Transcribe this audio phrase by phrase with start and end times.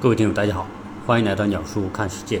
[0.00, 0.66] 各位听友，大家好，
[1.04, 2.40] 欢迎来到鸟叔看世界。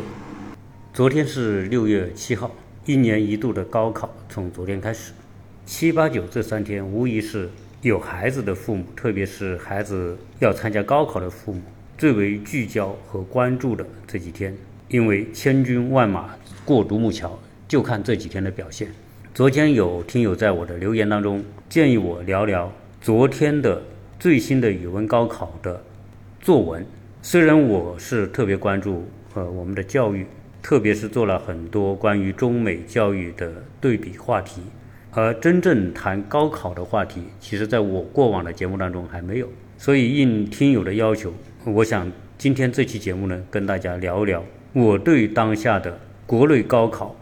[0.94, 2.50] 昨天是六月七号，
[2.86, 5.12] 一年一度的高考从昨天开始。
[5.66, 7.50] 七八九这三天，无疑是
[7.82, 11.60] 有孩子的父母，特别是孩子要参加高考的父母，
[11.98, 14.56] 最为聚焦和关注的这几天。
[14.88, 16.30] 因为千军万马
[16.64, 17.38] 过独木桥，
[17.68, 18.88] 就看这几天的表现。
[19.34, 22.72] 昨天有听友在我的留言当中建议我聊聊
[23.02, 23.82] 昨天的
[24.18, 25.84] 最新的语文高考的
[26.40, 26.86] 作文。
[27.22, 30.26] 虽然我是特别关注呃我们的教育，
[30.62, 34.62] 特别是做了很多关于中美教育的对比话题，
[35.10, 39.46] 而真正谈高考的话题，其实在我过往的节目当中还没有。
[39.76, 41.32] 所以应听友的要求，
[41.66, 47.14] 我想今天这期节目呢，跟大家聊一聊我对当下的国内高考，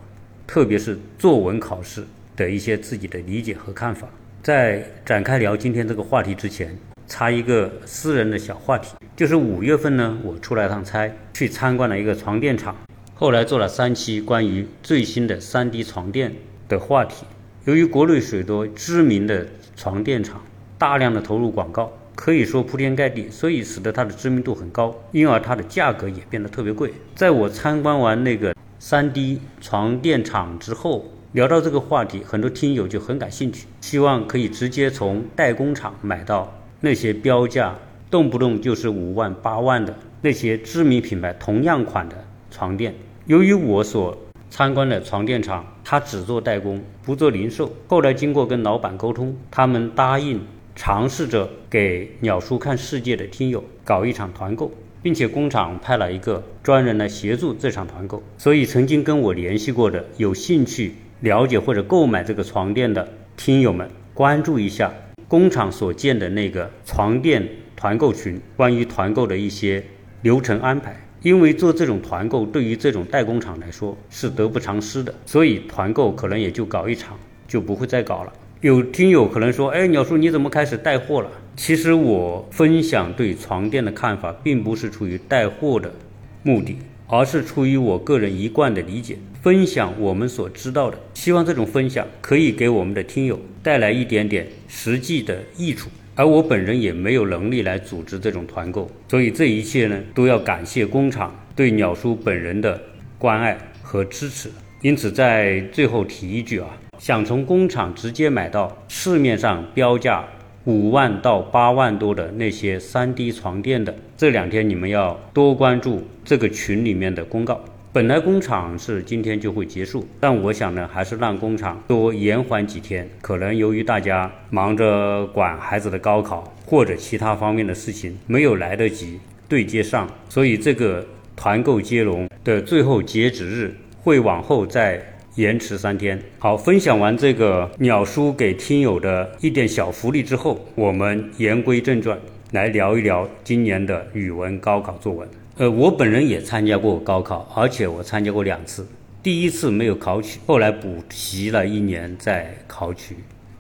[0.46, 2.04] 特别是作文考试
[2.36, 4.08] 的一些自己的理解和看法。
[4.44, 6.78] 在展开聊今天这个话题之前，
[7.08, 8.94] 插一个私人的小话题。
[9.16, 12.76] 就是五月份呢，我出来趟差，去参观了一个床垫厂，
[13.14, 16.36] 后来做了三期关于最新的 3D 床垫
[16.68, 17.24] 的话题。
[17.64, 20.40] 由于国内许多知名的床垫厂
[20.78, 26.92] 大量的投入广告，可以说铺天盖地，所以使得它的知名度很高，因而它的价格也变得特别贵。
[27.14, 37.76] 在我参观完那个 3D 床垫厂之后，聊到这个话题，很多听友就很感兴趣，希望可以直接从代工厂买到那些标价。
[38.10, 42.94] 动不动就是五万八万的那些知名品牌同样款的床垫，
[43.26, 44.16] 由于我所
[44.48, 47.70] 参观的床垫厂，它只做代工，不做零售。
[47.86, 50.40] 后来经过跟老板沟通，他们答应
[50.74, 58.22] 尝试着给鸟叔看世界的听友搞一场团购，并且工厂派了一个专人来协助这场团购。
[58.38, 63.06] 所以曾经跟我联系过的有兴趣了解或者购买这个床垫的
[63.36, 64.94] 听友们，关注一下
[65.28, 67.46] 工厂所建的那个床垫。
[67.80, 69.84] 团购群关于团购的一些
[70.22, 78.32] 流程安排，因为做这种团购对于这种代工厂来说是得不偿失的，所以团购可能也就搞一场，就不会再搞了。
[78.62, 85.94] 有听友可能说：“哎，鸟叔你怎么开始带货了？”其实我分享对床垫的看法，并不是出于带货的
[86.42, 89.16] 目的，而是出于我个人一贯的理解，
[89.48, 95.88] 分享我们所知道的，希望这种分享可以给我们的听友带来一点点实际的益处。
[96.14, 102.78] 而我本人也没有能力来组织这种团购，所以这一切呢，都要感谢工厂对鸟叔本人的
[103.16, 104.50] 关爱和支持。
[104.82, 110.22] 因此，在最后提一句啊，想从工厂直接买到市面上标价
[110.64, 117.64] 五万到八万多的那些 3D 床垫的，这两天你们要多关注这个群里面的公告。
[117.90, 123.08] 本来工厂是今天就会结束，但我想呢，还是让工厂多延缓几天。
[123.22, 129.18] 可能由于大家忙着管孩子的高考或者其他方面的事情，没有来得及
[129.48, 131.04] 对接上，所以这个
[131.34, 135.02] 团购接龙的最后截止日会往后再
[135.36, 136.20] 延迟三天。
[136.38, 142.18] 好，分享完这个鸟叔给听友的一点小福利之后，我们言归正传，
[142.52, 145.26] 来聊一聊今年的语文高考作文。
[145.58, 148.86] 呃，我本人也参加过高考，而且我参加过两次。
[149.20, 153.16] 第一次没有考取，后来补习了一年再考取。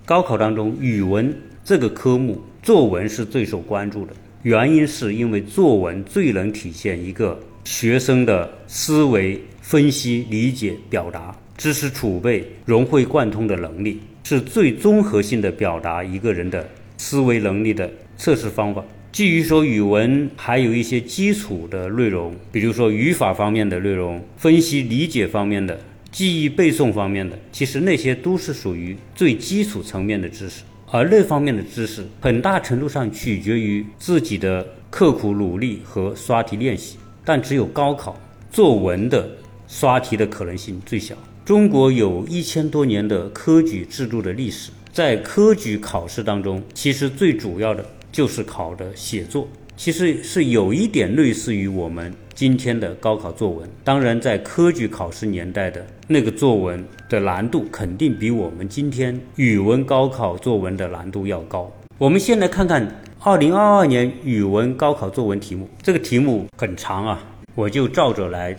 [0.06, 4.12] 高考当中，语文这个科目，作文是最受关注的。
[4.44, 16.64] 原因是因为作文最能体现一个学生的思维、分析、理解、表达、知识储备、融会贯通的能力，是最综合性的表达一个人的
[16.96, 18.84] 思维能力的测试方法。
[19.10, 25.80] 基于说语文还有一些基础的内容，比如说语法方面的内容、分析理解方面的、
[26.12, 30.62] 记忆背诵方面的，其实那些都是属于最基础层面的知识。
[30.90, 36.96] 而那方面的知识，很大程度上取决于自己的刻苦努力和刷题练习。
[37.24, 38.18] 但只有高考
[38.50, 39.28] 作文的
[39.66, 41.14] 刷题的可能性最小。
[41.44, 47.84] 中国有一千多年的科举制度的历史，在科举考试当中，其实最主要的。
[48.10, 53.68] 就是考的写作，其实是有一点类似于我们今天的高考作文。
[53.84, 61.70] 当然，在科举考试年代的那个作文的难度，肯定比我们今天语文高考作文的难度要高。
[61.98, 67.22] 我们先来看看二零二二年语文高考作文题目，这个题目很长啊，
[67.54, 68.56] 我就照着来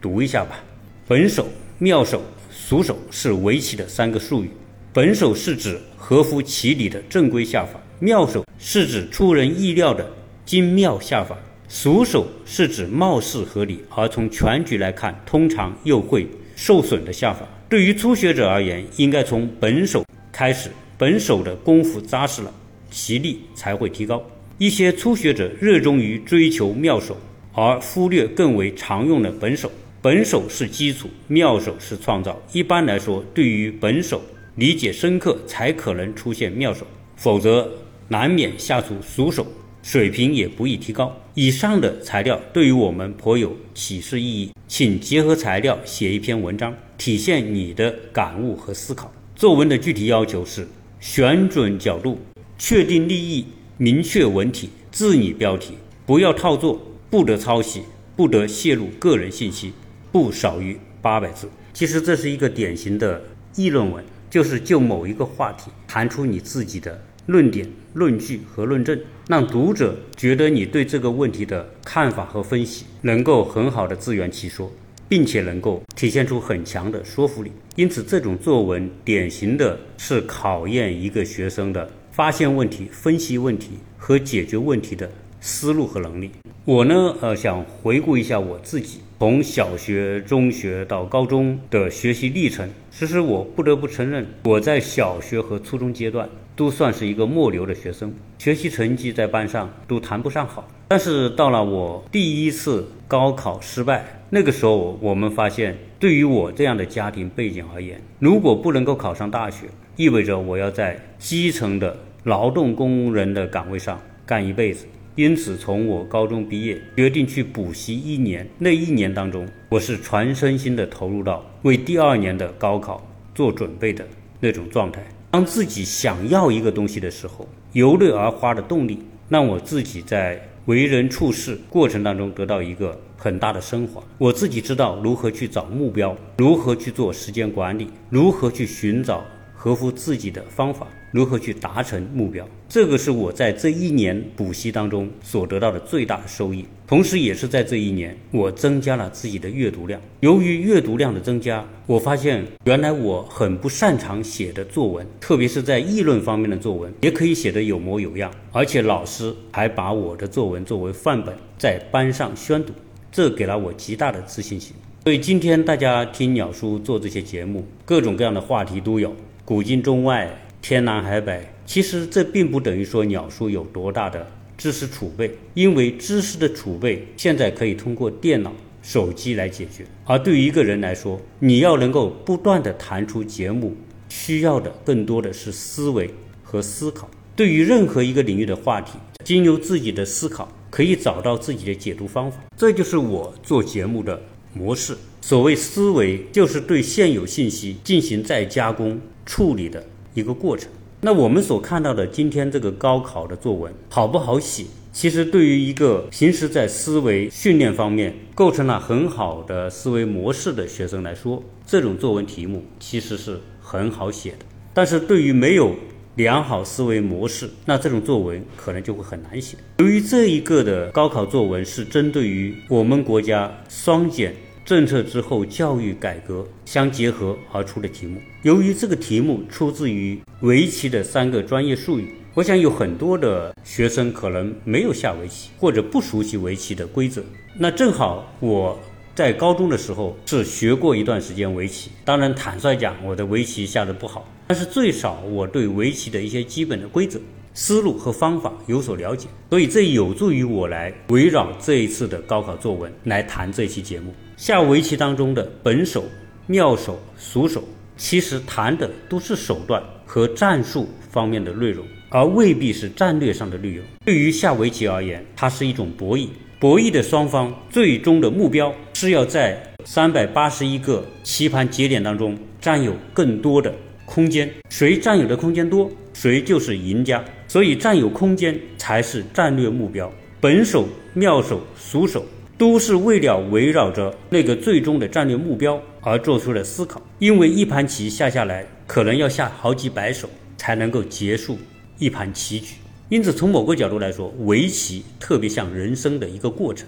[0.00, 0.62] 读一下吧。
[1.06, 1.46] 本手、
[1.78, 4.50] 妙手、俗手是围棋的三个术语。
[4.92, 7.80] 本手是指合乎其理的正规下法。
[8.02, 10.10] 妙手是指出人意料的
[10.46, 11.36] 精妙下法，
[11.68, 16.26] 俗手是指貌似合理而从全局来看通常又会
[16.56, 17.46] 受损的下法。
[17.68, 20.02] 对于初学者而言，应该从本手
[20.32, 22.50] 开始，本手的功夫扎实了，
[22.90, 24.22] 其力才会提高。
[24.56, 27.16] 一些初学者热衷于追求妙手，
[27.52, 29.70] 而忽略更为常用的本手。
[30.00, 32.40] 本手是基础，妙手是创造。
[32.52, 34.22] 一般来说，对于本手
[34.54, 36.86] 理解深刻，才可能出现妙手，
[37.16, 37.70] 否则
[38.12, 39.46] 难免下出俗手，
[39.84, 41.16] 水平也不易提高。
[41.34, 49.12] 以上的材料对于我们颇有启示意义，请结合材料写一篇文章，体现你的感悟和思考。
[49.36, 50.66] 作文的具体要求是：
[50.98, 52.18] 选准角度，
[52.58, 53.46] 确定立意，
[53.76, 55.74] 明确文体，自拟标题，
[56.04, 57.82] 不要套作，不得抄袭，
[58.16, 59.72] 不得泄露个人信息。
[60.10, 61.48] 不少于八百字。
[61.72, 63.22] 其实这是一个典型的
[63.54, 67.00] 议论文，就是就某一个话题谈出你自己的
[67.30, 68.98] 论点、论据和论证，
[69.28, 74.68] 让读者觉得你对这个问题的看法和分析能够很好的自圆其说，
[75.08, 77.52] 并且能够体现出很强的说服力。
[77.76, 85.08] 因此，这种作文典型的是考验一个学生的发现问题、分析问题和解决问题的
[85.40, 86.32] 思路和能力。
[86.64, 88.98] 我呢，呃，想回顾一下我自己。
[89.20, 100.68] 从小学、中学到高中的学习历程，其实我不得不承认，我在小学和初中阶段都算是一个末流的学生，学习成绩在班上都谈不上好。
[100.88, 109.66] 但是到了我第一次高考失败，那个时候，我们发现，对于我这样的家庭背景而言，如果不能够考上大学，
[109.96, 114.86] 意味着我要在基层的劳动工人的岗位上干一辈子。
[115.16, 118.48] 因此，从我高中毕业，决定去补习一年。
[118.58, 124.06] 那一年当中，我是全身心的投入到为第二年的高考做准备的
[124.40, 125.04] 那种状态。
[125.30, 128.98] 当自己想要一个东西的时候，由内而发的动力，
[129.28, 134.02] 让我自己在为人处事过程当中得到一个很大的升华。
[134.18, 139.22] 我自己知道如何去找目标，如何去做时间管理，如何去寻找
[139.54, 140.86] 合乎自己的方法。
[141.12, 142.46] 如何去达成目标？
[142.68, 150.00] 这个是我在这一年补习当中所得到的最大的收益，同时也是在这一年我增加了自己的阅读量。
[150.18, 162.72] 由于阅读量的增加，我发现原来我很不擅长写的作文，特别是在议论方面的作文，也可以写得有模有样，而且老师还把我的作文作为范本在班上宣读，
[163.12, 164.74] 这给了我极大的自信心。
[165.04, 169.14] 所以今天大家听鸟叔做这些节目，各种各样的话题都有，
[169.44, 170.28] 古今中外。
[170.62, 174.26] 天南海北，其实这并不等于说鸟叔有多大的
[174.60, 178.52] 知识储备，因为知识的储备现在可以通过电脑、
[178.82, 179.86] 手机来解决。
[180.04, 183.74] 而对于一个人来说，你要能够不断的弹出节目，
[184.10, 186.10] 需要的更多的是思维
[186.42, 187.08] 和思考。
[187.34, 192.36] 对于任何一个领域的话题，经由自己的思考，可以找到自己的解读方法。
[192.54, 194.20] 这就是我做节目的
[194.52, 194.94] 模式。
[195.22, 199.82] 所谓思维，就是对现有信息进行再加工处理的。
[200.12, 200.68] 一个过程。
[201.02, 204.66] 那我们所看到的今天这个高考的作文好不好写？
[204.92, 214.44] 其实对于一个平时在思维训练方面构成了很好的思维模式的学生来说，这种作文题目其实是很好写的。
[214.74, 215.74] 但是对于没有
[216.16, 219.56] 良好思维模式，那这种作文可能就会很难写。
[219.78, 224.34] 由于这一个的高考作文是针对于我们国家双减。
[224.64, 228.20] 政策之后，教育改革相结合而出的题目。
[228.42, 237.22] 由于这个题目出自于围棋的三个专业术语，我想有很多的学生可能没有下围棋，或者不熟悉围棋的规则。
[237.58, 238.78] 那正好我
[239.14, 247.20] 在高中的时候是学过一段时间围棋，当然坦率讲，我的围棋下的不好，但是最少我对围棋的一些基本的规则、
[247.52, 254.14] 思路和方法有所了解，所以这有助于我来围绕这一次的高考作文来谈这期节目。
[254.40, 256.02] 下围棋当中的本手、
[256.46, 257.62] 妙手、俗手，
[257.98, 263.84] 其实谈的都是手段和战术方面的内容，而未必是战略上的内容。
[264.02, 266.28] 对于下围棋而言，它是一种博弈，
[266.58, 273.70] 博弈的双方最终的目标是要在三百八十一个棋盘节点当中占有更多的
[274.06, 277.22] 空间，谁占有的空间多，谁就是赢家。
[277.46, 280.10] 所以，占有空间才是战略目标。
[280.40, 282.24] 本手、妙手、俗手。
[282.60, 291.56] 都是为了围绕着那个最终的战略目标而做出的思考，因为一盘棋下下来，可能要下好几百手才能够结束
[291.98, 292.74] 一盘棋局。
[293.08, 296.86] 因此，从某个角度来说，围棋特别像人生的一个过程，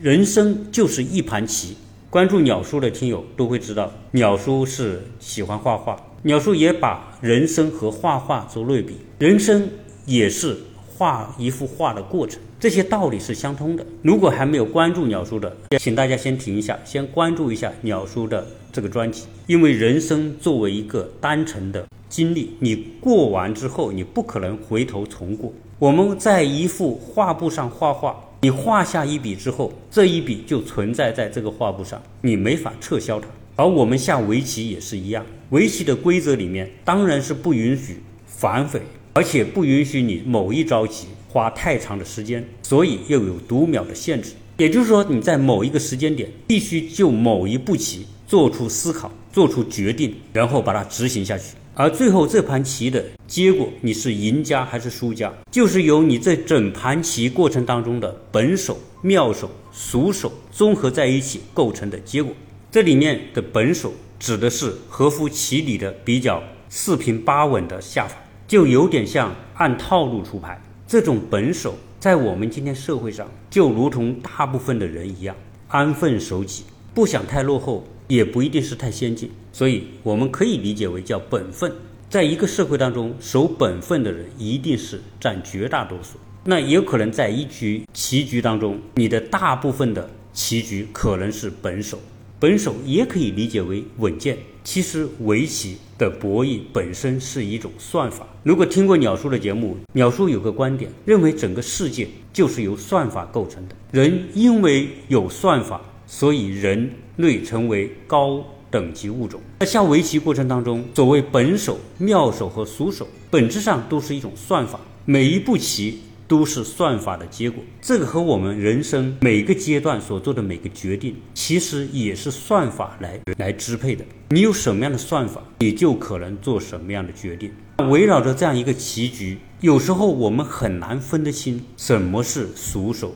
[0.00, 1.76] 人生就是一盘棋。
[2.08, 9.68] 关注鸟叔的听友都会知道，鸟叔是喜欢画画，鸟叔也把人生和画画做类比，人生
[10.06, 10.56] 也是
[11.00, 12.38] 画一幅画的过程。
[12.58, 13.86] 这些道理是相通的。
[14.02, 19.24] 如果还没有关注鸟叔的，请大家先停一下，先关注一下鸟叔的这个专辑。
[19.46, 25.50] 因为人生作为一个单程的经历，你过完之后，你不可能回头重过。
[25.78, 33.26] 我们在一幅画布上画画，你画下一笔之后，这一笔就存在在这个画布上，你没法撤销它。
[33.56, 44.32] 而我们下围棋也是一样，围棋的规则里面当然是不允许反悔，而且不允许你某一招棋花太长的时间，所以又有读秒的限制。
[44.56, 51.54] 也就是说，你在某一个时间点必须就某一步棋做出思考、做出决定，然后把它执行下去。
[51.74, 62.34] 而最后这盘棋的结果，你是赢家还是输家，就是由你这整盘棋过程当中的本手、妙手、熟手综合在一起构成的结果。
[62.70, 68.16] 这里面的本手指的是合乎棋理的比较四平八稳的下法，
[68.50, 70.60] 就有点像按套路出牌。
[70.84, 75.36] 这种本手在我们今天社会上，就如同大部分的人一样，
[75.68, 77.86] 安分守己，不想太落后。
[78.08, 81.72] 也不一定是太先进，所以我们可以理解为叫本分。
[82.08, 86.18] 在一个社会当中，守本分的人一定是占绝大多数。
[86.42, 92.00] 那也有可能在一局棋局当中，你的大部分的棋局可能是本手。
[92.40, 94.36] 本手也可以理解为稳健。
[94.64, 98.26] 其实围棋的博弈本身是一种算法。
[98.42, 103.76] 如果听过鸟叔的节目，鸟叔有个观点，认为整个世界就是由算法构成的。
[103.92, 105.80] 人因为有算法。
[106.12, 109.40] 所以人类成为高等级物种。
[109.60, 117.60] 在下围棋过程当中，所谓本手、妙手和俗手，本质上都是一种算法，每一步棋都是算法的结果。
[117.82, 124.04] 这个和我们人生每个阶段所做的每个决定，其实也是算法来来支配的。
[124.28, 127.50] 你有什么样的算法，你就可能做什么样的决定。
[127.90, 133.12] 围绕着这样一个棋局，有时候我们很难分得清什么是熟手。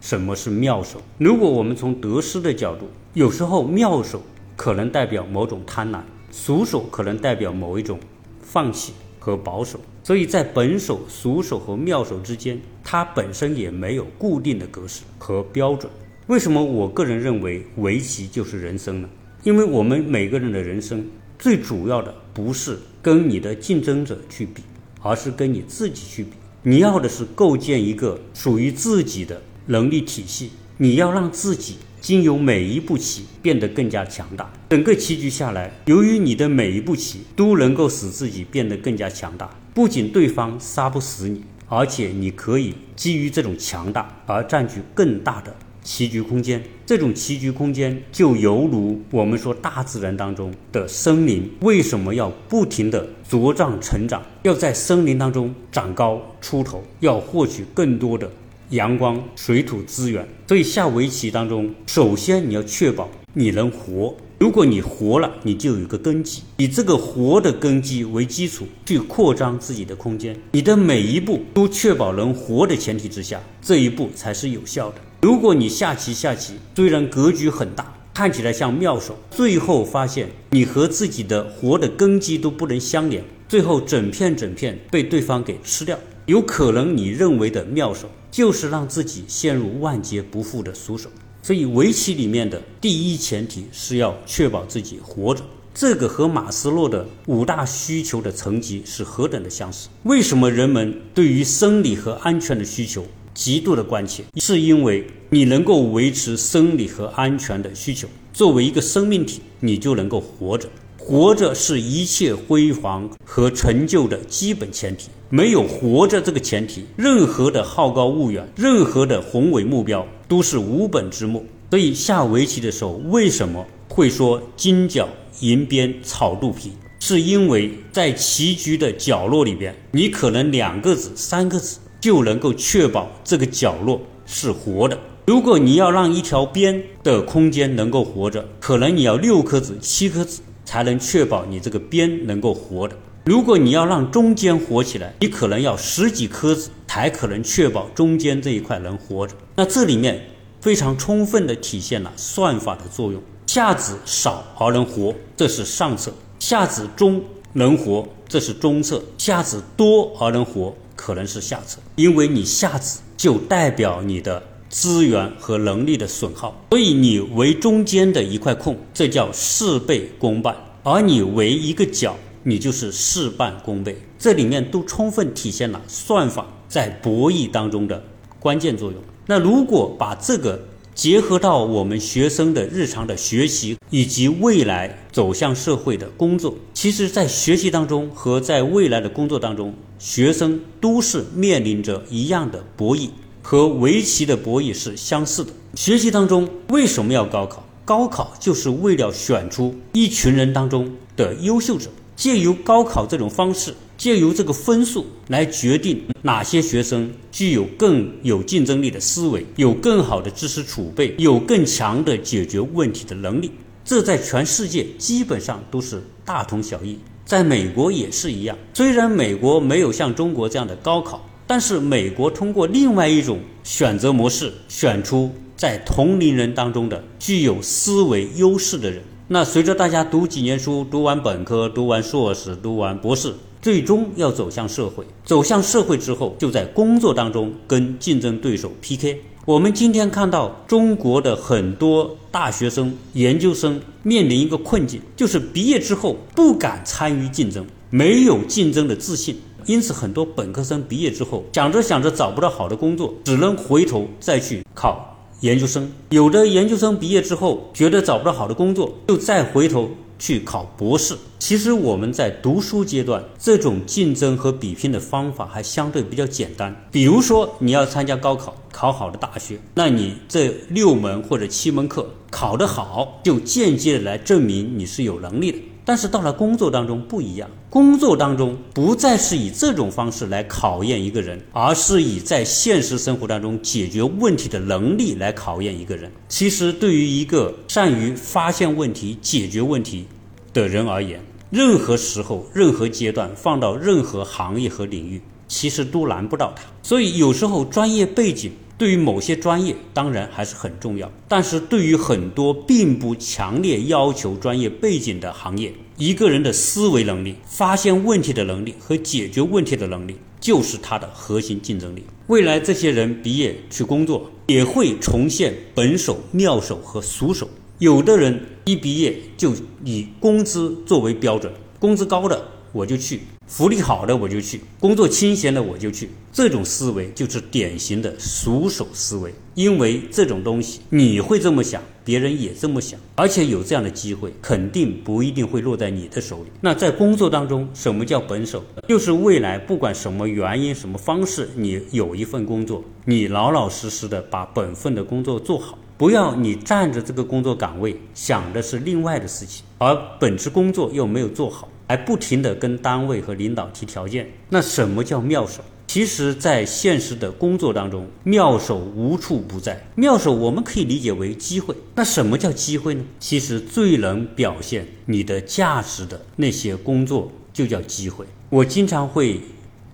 [0.00, 1.00] 什么是妙手？
[1.16, 4.22] 如果我们从得失的角度，有时候妙手
[4.56, 7.98] 可能代表某种贪婪，熟手可能代表某一种
[8.40, 8.92] 放弃
[9.28, 9.78] 和保守。
[10.02, 15.90] 所以在本手、俗手和妙手之间，它本身也没有固定的格式和标准。
[16.28, 19.08] 为什么我个人认为围棋就是人生呢？
[19.44, 21.06] 因为我们每个人的人生
[21.38, 24.62] 最主要的不是跟你的竞争者去比，
[25.02, 26.30] 而是跟你自己去比。
[26.62, 29.40] 你要的是构建一个属于自己的。
[29.70, 34.50] 能力体系，你要让自己经由每一步棋变得更加强大。
[34.70, 46.62] 整个棋局下来，由于你的每一步棋都能够使自己变得更加强大，不仅对方杀不死你，而且你可以基于这种强大而占据更大的棋局空间。
[46.86, 54.22] 这种棋局空间就犹如我们说大自然当中的森林，为什么要不停的茁壮成长？
[54.42, 58.30] 要在森林当中长高出头，要获取更多的。
[58.70, 64.14] 阳光、水土资源，所以下围棋当中，首先你要确保你能活。
[64.38, 70.38] 如果你活了，你就有一个根基，以这个活的根基为基础去扩张自己的空间。
[70.52, 74.96] 你的每一步都确保能活的前提之下，这一步才是有效的。
[75.22, 85.98] 如果你下棋下棋，虽然格局很大，看起来像妙手，最后发现你和自己的活的根基都不能相连，最后整片整片被对方给吃掉。
[86.28, 91.08] 有可能你认为的妙手，就是让自己陷入万劫不复的俗手。
[91.42, 95.42] 所以围棋里面的第一前提是要确保自己活着。
[95.72, 99.88] 这个和马斯洛的五大需求的层级是何等的相似。
[100.02, 104.22] 为什么人们对于生理和安全的需求极度的关切？
[104.36, 110.68] 是因为你能够维持生理和安全的需求，作为一个生命体，你就能够活着。
[111.08, 115.08] 活着是一切辉煌和成就的基本前提。
[115.30, 121.46] 没有活着这个前提，任何的好高骛远，任何的宏伟目标都是无本之木。
[121.70, 125.08] 所以下围棋的时候，为什么会说金角
[125.40, 126.72] 银边草肚皮？
[127.00, 134.98] 是因为在棋局的角落里边，你可能两个子、三个子就能够确保这个角落是活的。
[135.24, 142.94] 如果你要让一条边的空间能够活着，可能你要六颗子、七颗子才能确保你这个边能够活的。
[143.24, 149.34] 如果你要让中间活起来，你可能要十几颗子才可能确保中间这一块能活着。
[149.56, 150.26] 那这里面
[150.60, 153.22] 非常充分的体现了算法的作用。
[153.46, 157.22] 下子少而能活，这是上策；下子中
[157.54, 161.78] 能活，这是中策；下子多而能活，可能是下策。
[161.96, 172.16] 因为你下子就代表你的资源和能力的损耗，所以你为中间的一块空，这叫事倍功半；而你为一个角。
[172.44, 178.02] 你就是事半功倍，这里面都充分体现了算法在博弈当中的
[178.38, 178.98] 关键作用。
[179.26, 180.58] 那如果把这个
[180.94, 193.10] 结合到我们学生的日常的学习以及未来走向社会的工作，其实，在学习当中和在未来的工作当中，学生都是面临着一样的博弈
[193.50, 195.50] 和围棋的博弈是相似的。
[195.74, 197.64] 学习当中为什么要高考？
[197.82, 213.50] 高考就是为了选出一群人当中的优秀者，借由高考这种方式，借由这个分数来决定哪些学生具有更有竞争力的思维，有更好的知识储备，有更强的解决问题的能力。
[213.82, 218.58] 这在全世界基本上都是大同小异，在美国也是一样。
[218.74, 225.32] 虽然美国没有像中国这样的高考，但是美国通过另外一种选择模式，选出。
[225.56, 235.04] 在同龄人当中的具有思维优势的人，那随着大家读几年书，读完本科，读完硕士，读完博士，最终要走向社会。
[235.24, 239.20] 走向社会之后，就在工作当中跟竞争对手 PK。
[239.46, 249.36] 我们今天看到中国的很多大学生、研究生面临一个困境，就是毕业之后不敢参与竞争，没有竞争的自信。
[249.68, 255.14] 因此，很多本科生毕业之后想着想着找不到好的工作，只能回头再去考。
[255.40, 261.14] 研究生有的研究生毕业之后觉得找不到好的工作，又再回头去考博士。
[261.38, 266.74] 其实我们在读书阶段，这种竞争和比拼的方法还相对比较简单。
[266.90, 275.58] 比如说你要参加高考，考好的大学，那你这六门或者七门课考得好，就间接的来证明你是有能力的。
[275.88, 286.12] 但是到了工作当中不一样，工作当中不再是以这种方式来考验一个人，而是以在现实生活当中解决问题的能力来考验一个人。
[286.28, 290.04] 其实对于一个善于发现问题、解决问题
[290.52, 296.64] 的人而言，任何时候、任何阶段，放到任何行业和领域，其实都难不到他。
[296.82, 298.52] 所以有时候专业背景。
[298.78, 312.04] 对于某些专业，当然还是很重要，但是对于很多并不强烈要求专业背景的行业，一个人的思维能力、发现问题的能力和解决问题的能力，就是他的核心竞争力。
[312.28, 317.48] 未来这些人毕业去工作，也会重现本手、妙手和俗手。
[317.80, 319.52] 有的人一毕业就
[319.84, 323.22] 以工资作为标准，工资高的我就去。
[323.48, 329.32] 福利好的我就去，工作清闲的我就去，这种思维就是典型的熟手思维。
[329.54, 336.50] 因为这种东西你会这么想，别人也这么想，而且有这样的机会，肯定不一定会落在你的手里。
[336.60, 338.62] 那在工作当中，什么叫本手？
[338.86, 351.66] 就是未来不管什么原因、什么方式，你有一份工作，你老老实实的把本分的工作做好，不要你占着这个工作岗位想的是另外的事情，而本职工作又没有做好。
[351.88, 355.64] 还不停地跟单位和领导提条件，那什么叫妙手？
[355.86, 359.88] 其实，在现实的工作当中，妙手无处不在。
[359.94, 361.74] 妙手我们可以理解为机会。
[361.94, 363.02] 那什么叫机会呢？
[363.18, 368.26] 其实最能表现你的价值的那些工作就叫机会。
[368.50, 369.40] 我经常会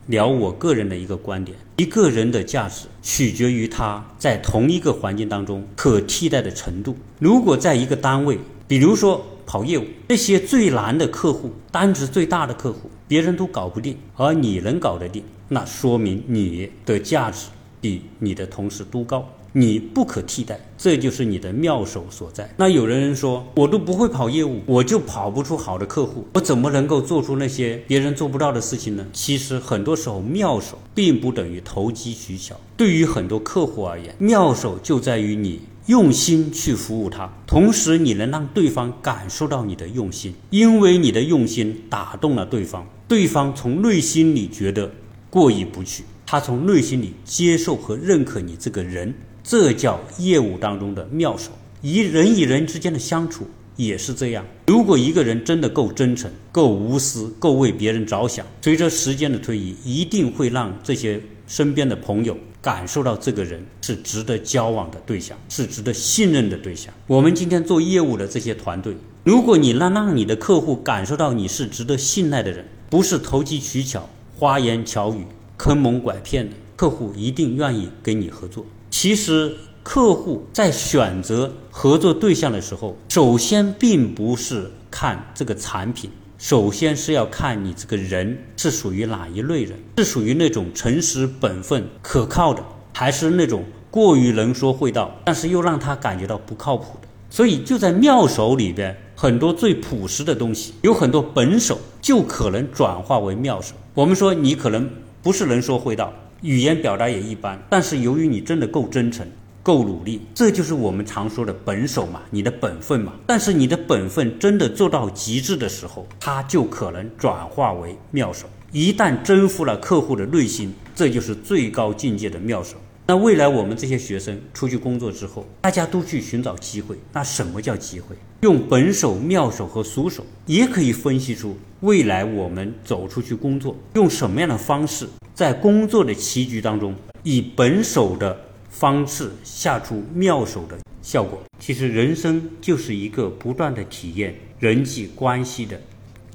[0.09, 6.97] 聊我个人的一个观点：一个人的价值取决于他在同一个环境当中可替代的程度。
[7.21, 9.25] 如果在一个单位，比如说。
[9.47, 17.49] 跑业务那些最难的客户，单子最大的客户，别人都搞不定，而你能搞得定，那说明你的价值
[17.81, 22.53] 比你的同事都高，你不可替代，这就是你的妙手所在。
[22.57, 29.07] 那有人说，我都不会跑业务，我就跑不出好的客户，我怎么能够做出那些别人做不到的事情呢？
[29.13, 32.57] 其实很多时候，妙手并不等于投机取巧。
[32.77, 35.61] 对于很多客户而言，妙手就在于你。
[35.87, 44.91] 用心去服务他，同时你能让对方感受到你的用心，因为你的用心打动了对方，对方从内心里觉得
[45.29, 51.53] 过意不去，他从内心里接受和认可你这个人，这叫业务当中的妙手。
[51.83, 62.37] 与人与人之间的相处也是这样，如果一个人真的够真诚、够无私、够为别人着想，随着时间的推移，一定会让这些身边的朋友。
[62.63, 66.95] 感受到这个人是值得交往的对象，是值得信任的对象。
[67.07, 75.27] 我们今天做业务的这些团队，如果你能让你的客户感受到你是值得信赖的人，不是投机取巧、花言巧语、
[75.59, 78.65] 坑蒙拐骗的，客户一定愿意跟你合作。
[78.97, 86.09] 其实，客户在选择合作对象的时候，首先并不是看这个产品。
[86.39, 97.09] 首先是要看你这个人是属于哪一类人，是属于那种诚实本分、可靠的，还是那种过于能说会道，但是又让他感觉到不靠谱的。
[97.29, 103.75] 所以就在妙手里边，很多最朴实的东西，有很多本手就可能转化为妙手。
[103.93, 104.89] 我们说你可能
[105.21, 106.13] 不是能说会道，
[106.45, 109.27] 语言表达也一般，但是由于你真的够真诚。
[109.63, 113.15] 够努力，这就是我们常说的本手嘛，你的本分嘛。
[113.27, 118.47] 但是你的本分真的做到极致的时候，它就可能转化为妙手。
[118.73, 122.77] 一旦征服了客户的内心，这就是最高境界的妙手。
[123.07, 126.99] 那未来我们这些学生出去工作之后，大家都去寻找机会。
[127.15, 128.15] 那什么叫机会？
[128.43, 136.95] 用本手、妙手和熟手，也可以分析出未来我们走出去工作，用什么样的方式，在工作的棋局当中，
[137.25, 138.39] 以本手的
[138.71, 141.43] 方式下出妙手的效果。
[141.59, 145.81] 其实人生就是一个不断的体验人际关系的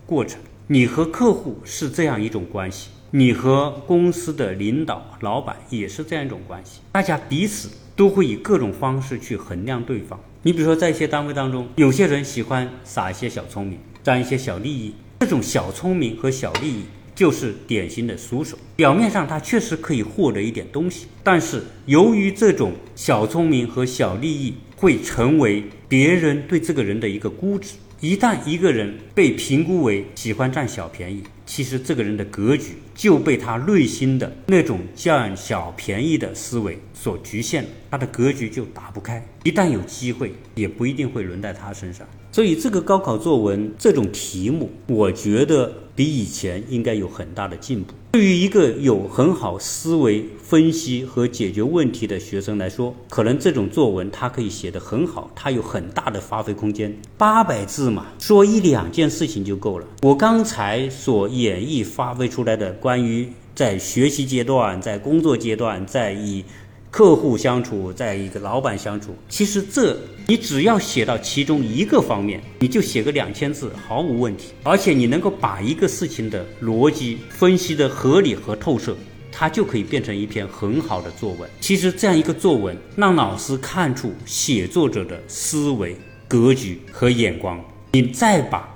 [0.06, 0.42] 过程。
[0.68, 6.82] 你和客户是这样一种关系，你和公司的领导、老板也是这样一种关系。
[6.92, 10.20] 大家彼此都会以各种方式去衡量对方。
[10.42, 14.94] 你比如说，在一些单位当中，有些人喜欢耍一些小聪明，占一些小利益。
[15.22, 16.84] 这种小聪明和小利益，
[17.20, 18.58] 就是典型的熟手。
[18.78, 27.74] 表面上他确实可以获得一点东西，但是由于这种小聪明和小利益，会成为别人对这个人的一个估值。
[28.00, 39.22] 一旦一个人被评估为喜欢占小便宜，其实这个人的格局就被他内心的那种占小便宜的思维所局限了，他的格局就打不开。
[39.44, 42.08] 一旦有机会，也不一定会轮在他身上。
[42.32, 47.94] 所以，这个高考作文这种题目，我觉得比以前应该有很大的进步。
[48.14, 56.98] 对于一个有很好思维分析和解决问题的学生来说，可能这种作文他可以写得很好，他有很大的发挥空间。
[57.18, 59.86] 八百字嘛，说一两件事情就够了。
[60.02, 66.46] 我刚才所演绎发挥出来的关于在学习阶段、在工作阶段、在以。
[66.92, 69.96] 客户相处，在一个老板相处，其实这
[70.28, 74.54] 你只要写到其中一个方面，你就写个两千字毫无问题。
[74.64, 78.98] 而且你能够把一个事情的逻辑分析的合理和透彻，
[79.32, 81.48] 它就可以变成一篇很好的作文。
[81.62, 85.96] 其实这样一个作文，让老师看出写作者的思维
[86.28, 87.64] 格局和眼光。
[87.92, 88.68] 你再把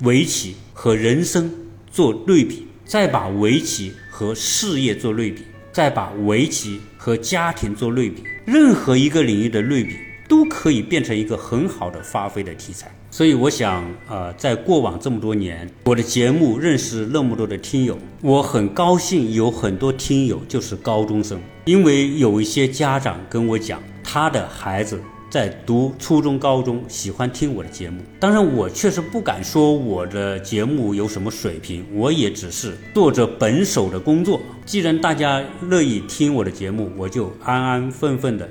[0.00, 1.52] 围棋和人生
[1.88, 5.42] 做对比，再把围棋和事业做对比。
[5.72, 9.94] 再把围棋和家庭做类比，任何一个领域的类比
[10.26, 12.90] 都可以变成一个很好的发挥的题材。
[13.10, 24.98] 所以我想，呃，在过往这么多年，我的节目认识那么多的听友，我很高兴有很多听友就是高中生，因为有一些家长跟我讲，他的孩子。
[25.30, 28.00] 在读初中、高中，喜欢听我的节目。
[28.20, 34.40] 当然，我确实不敢说我的节目有什么水平，我也只是做着本手的工作。
[34.64, 38.48] 既然大家乐意听我的节目，我就安安分分的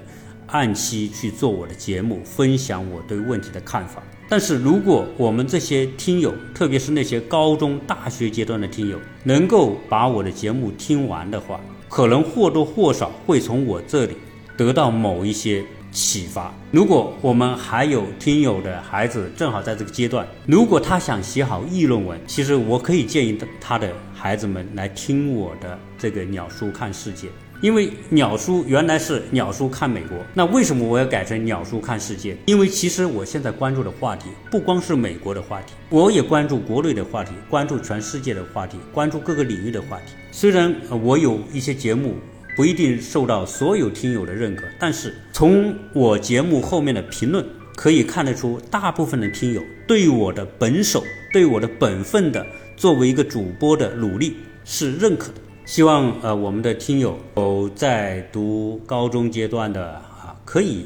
[0.48, 4.04] 按期去做我的节目，分享我对问题的看法。
[4.28, 14.18] 但是，如果我们这些听友，特别是那些高中、大学阶段的听友，能够把我的节目听完的话，可能或多或少会从我这里
[14.58, 15.64] 得到某一些。
[15.94, 16.54] 启发。
[16.72, 27.28] 如果我们还有听友的孩子正好在这个阶段，如果他想写好议论文，其实我可以建议他的孩子们来听我的这个鸟叔看世界。
[27.62, 32.36] 因为鸟叔原来是鸟叔看美国，那为什么我要改成鸟叔看世界？
[32.46, 40.14] 因为其实我现在关注的话题不光是美国的话题，我也关注国内的话题，关注全世界的话题，关注各个领域的话题。
[40.30, 42.16] 虽然我有一些节目。
[42.56, 47.44] 不一定受到所有听友的认可，但是从我节目后面的评论
[47.76, 52.46] 可以看得出，大部分的听友对我的本手、对我的本分的
[52.78, 55.36] 作为一个主播的努力是认可的。
[55.66, 60.86] 希望呃我们的听友有在读高中阶段的啊，可以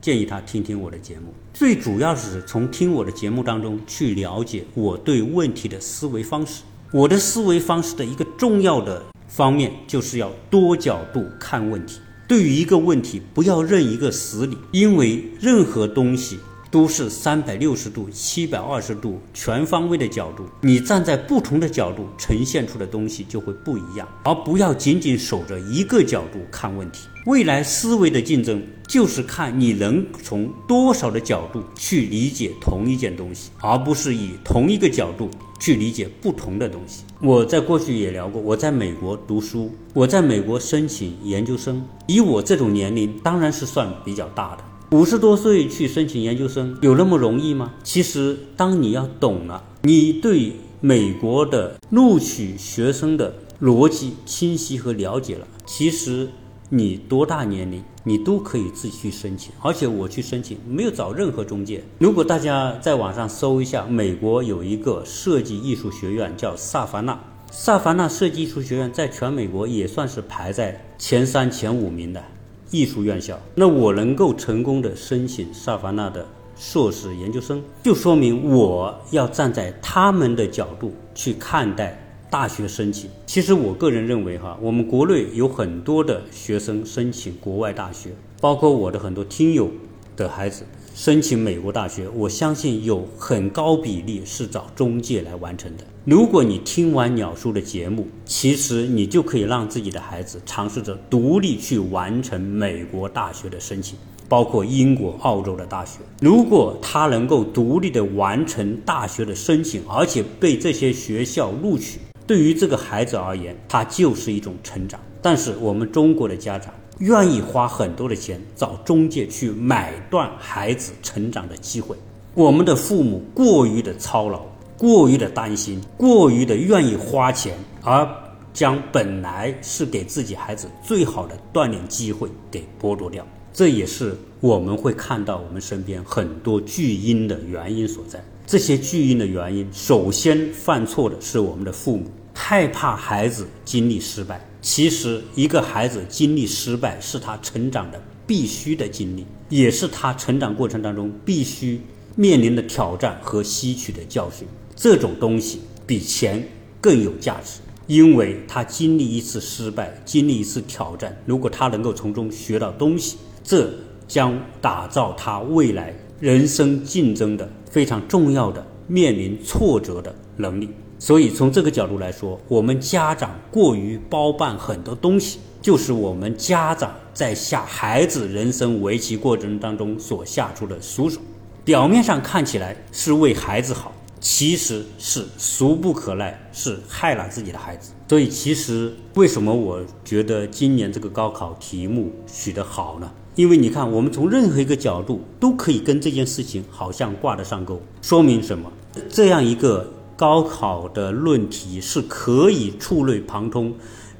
[0.00, 1.34] 建议他听听我的节目。
[1.52, 9.02] 最主要是从听我的节目当中去了解我对问题的思维方式，我的思维方式的一个重要的。
[9.28, 16.38] 方面就是要多角度看问题，对于一个问题不要认一个死理，因为任何东西
[16.70, 27.06] 都是三百六十度、七百二十度全方位的角度，你站在不同的角度呈现出的东西就会不一样，而不要仅仅守着一个角度看问题。
[27.26, 35.30] 未来思维的竞争就是看你能从多少的角度去理解同一件东西，而不是以同一个角度。
[35.58, 37.04] 去理解不同的东西。
[37.20, 41.84] 我在过去也聊过，我在美国读书，我在美国申请研究生。
[42.06, 44.64] 以我这种年龄，当然是算比较大的。
[44.96, 47.74] 五十多岁去申请研究生，有那么容易吗？
[47.82, 56.28] 其实，当你要懂了，你对美国的录取学生的逻辑清晰和了解了，其实。
[56.70, 61.84] 你多大年龄，你都可以自己去申请，而且我去申请没有找任何中介。
[61.98, 72.24] 如果大家在网上搜一下，美国有一个设计艺术学院叫萨凡纳，萨凡纳设计艺术学院在全美国也算是排在前三前五名的
[72.70, 73.38] 艺术院校。
[73.54, 83.08] 那我能够成功的申请萨凡纳的硕士研究生，就说明我要站在他们的角度去看待大学申请。
[83.26, 88.10] 其实我个人认为哈，我们国内有很多的学生申请国外大学，
[88.40, 89.70] 包括我的很多听友
[90.16, 90.64] 的孩子。
[90.94, 95.84] 申请美国大学，我相信有很高比例是找中介来完成的。
[96.04, 103.96] 如果你听完鸟叔的节目，其实你就可以让自己的孩子尝试着独立去完成美国大学的申请，
[104.28, 106.00] 包括英国、澳洲的大学。
[106.20, 115.00] 如果他能够独立的完成大学的申请，而且被这些学校录取，对于这个孩子而言，他就是一种成长。
[115.20, 116.72] 但是我们中国的家长。
[117.00, 121.96] 愿意花很多的钱找中介去买断孩子成长的机会。
[122.34, 124.42] 我们的父母过于的操劳，
[124.76, 128.04] 过于的担心，过于的愿意花钱，而
[128.52, 133.24] 将本来是给自己孩子最好的锻炼机会给剥夺掉。
[133.52, 138.20] 这也是我们会看到我们身边很多巨婴的原因所在。
[138.44, 144.40] 这些巨婴的原因，首先犯错的是我们的父母，害怕孩子经历失败。
[144.62, 151.80] 其实，一个孩子经历失败是他成长的必须的经历，也是他成长过程当中必须
[152.14, 154.46] 面临的挑战和吸取的教训。
[154.76, 156.48] 这种东西比钱
[156.80, 163.68] 更有价值，因为他经历一次失败，经历一次挑战，如果他能够从中学到东西，这
[164.06, 170.70] 将打造他未来人生竞争的非常重要的面临挫折的能力。
[171.00, 181.20] 所以，从这个角度来说，我们家长过于包办很多东西，就是我们家长在下孩子人生围棋过程当中所下出的俗手。
[181.64, 187.92] 表面上看起来是为孩子好，其实是俗不可耐，是害了自己的孩子。
[188.08, 193.08] 所以，其实为什么我觉得今年这个高考题目取得好呢？
[193.36, 198.72] 因为你看，我们从任何一个角度都可以跟这件事情好像挂得上钩，说明什么？
[199.08, 199.88] 这样一个。
[200.18, 203.72] 高考的论题是可以触类旁通，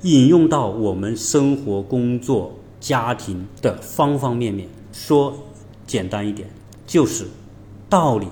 [0.02, 4.68] 引用到我们生活、工作、家庭的方方面面。
[4.92, 5.37] 说
[5.88, 6.48] 简单一点，
[6.87, 7.26] 就是
[7.88, 8.28] 道理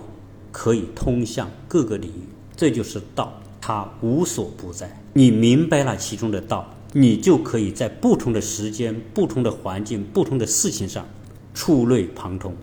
[0.52, 5.02] 可以通向各个领域，这就是道，它无所不在。
[5.12, 11.04] 你明白了其中的道，你就可以在不同的时间、不同的环境、不同的事情上
[11.52, 12.54] 触类旁通。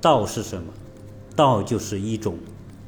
[0.00, 0.72] 道是什么？
[1.34, 2.36] 道就是一种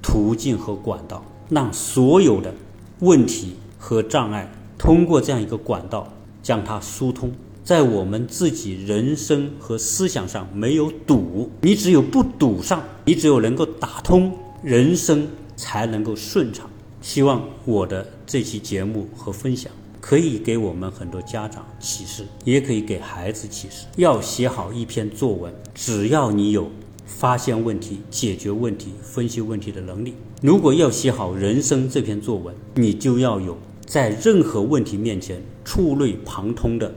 [0.00, 1.24] 途径和管道。
[1.49, 2.53] 让所有的
[3.01, 7.33] 问题和障碍通过这样一个管道将它疏通，
[7.65, 14.33] 在我们自己人生和思想上没有堵，你只有不堵上，你只有能够打通，
[14.63, 16.69] 人生才能够顺畅。
[17.01, 23.87] 希望我的这期节目和分享可以给我们很多家长启示，也可以给孩子启示。
[23.97, 26.71] 要写好一篇作文，只要你有。
[27.07, 30.14] 发现问题、解决问题、分析问题的能力。
[30.42, 36.92] 如果要写好人生这篇作文，你就要有在任何问题面前触类旁通的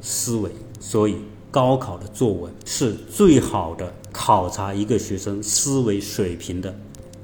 [0.00, 0.50] 思维。
[0.78, 1.14] 所以，
[1.50, 6.74] 高考的作文是最好的考察一个学生思维水平的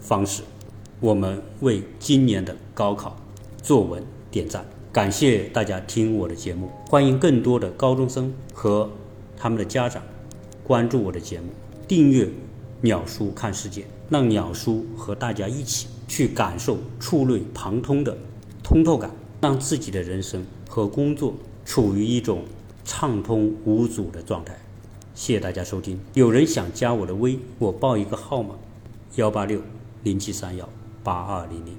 [0.00, 0.42] 方式。
[1.00, 3.16] 我们为今年的高考
[3.62, 6.70] 作文点赞，感谢大家听我的节目。
[6.88, 8.88] 欢迎更多的高中生和
[9.36, 10.02] 他们的家长
[10.62, 11.46] 关注我的节目。
[11.88, 12.28] 订阅
[12.82, 18.14] 鸟叔看世界，让鸟叔和大家一起去感受触类旁通的
[18.62, 21.32] 通透感，让自己的人生和工作
[21.64, 22.44] 处于一种
[22.84, 24.54] 畅通无阻的状态。
[25.14, 25.98] 谢谢大家收听。
[26.12, 28.54] 有人想加我的微，我报一个号码：
[29.16, 29.62] 幺八六
[30.02, 30.68] 零七三幺
[31.02, 31.78] 八二零零。